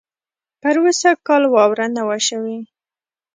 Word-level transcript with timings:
پروسږ 0.61 1.17
کال 1.27 1.43
واؤره 1.53 1.85
نۀ 1.95 2.03
وه 2.07 2.17
شوې 2.27 2.57